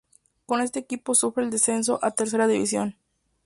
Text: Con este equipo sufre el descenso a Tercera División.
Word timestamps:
Con 0.47 0.61
este 0.61 0.79
equipo 0.79 1.13
sufre 1.13 1.43
el 1.43 1.51
descenso 1.51 1.99
a 2.01 2.09
Tercera 2.09 2.47
División. 2.47 2.95